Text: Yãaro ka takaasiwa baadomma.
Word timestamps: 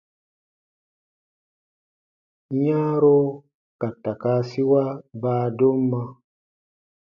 Yãaro 2.65 3.17
ka 3.79 3.87
takaasiwa 4.03 4.83
baadomma. 5.21 6.01